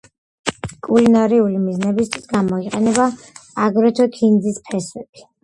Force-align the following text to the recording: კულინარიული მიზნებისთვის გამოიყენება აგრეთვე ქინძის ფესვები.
კულინარიული 0.87 1.61
მიზნებისთვის 1.65 2.25
გამოიყენება 2.33 3.07
აგრეთვე 3.67 4.09
ქინძის 4.19 4.61
ფესვები. 4.73 5.25